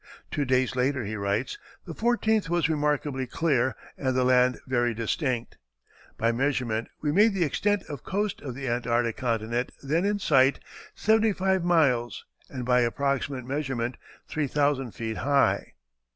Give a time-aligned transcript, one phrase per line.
[0.31, 5.59] Two days later he writes: "The 14th was remarkably clear and the land very distinct.
[6.17, 10.59] By measurement we made the extent of coast of the Antarctic continent then in sight
[10.95, 15.73] seventy five miles and by approximate measurement three thousand feet high."